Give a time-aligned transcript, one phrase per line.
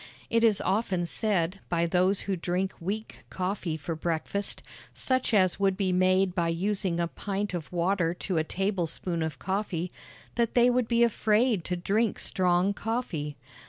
[0.31, 4.63] It is often said by those who drink weak coffee for breakfast,
[4.95, 9.37] such as would be made by using a pint of water to a tablespoonful of
[9.37, 9.91] coffee,
[10.37, 13.37] that they would be afraid to drink strong coffee.